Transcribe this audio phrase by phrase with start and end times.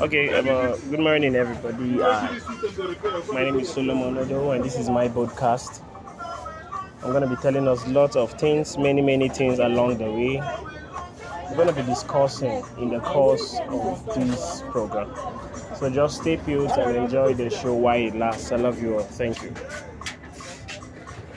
[0.00, 2.00] Okay, uh, good morning, everybody.
[2.00, 2.26] Uh,
[3.30, 5.82] my name is Solomon Odo, and this is my podcast.
[7.02, 10.42] I'm going to be telling us lots of things, many, many things along the way.
[11.50, 15.14] We're going to be discussing in the course of this program.
[15.76, 18.52] So just stay tuned and enjoy the show while it lasts.
[18.52, 19.02] I love you all.
[19.02, 19.52] Thank you.